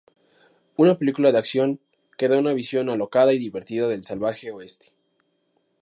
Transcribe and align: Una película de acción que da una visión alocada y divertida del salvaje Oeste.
Una 0.77 0.97
película 0.97 1.31
de 1.31 1.37
acción 1.37 1.79
que 2.17 2.27
da 2.27 2.39
una 2.39 2.53
visión 2.53 2.89
alocada 2.89 3.33
y 3.33 3.37
divertida 3.37 3.87
del 3.87 4.01
salvaje 4.01 4.49
Oeste. 4.51 4.93